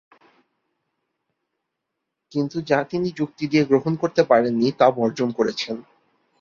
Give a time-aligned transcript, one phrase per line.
[2.31, 5.75] কিন্তু যা তিনি যুক্তি দিয়ে গ্রহণ করতে পারেন নি তা বর্জন করেছেন।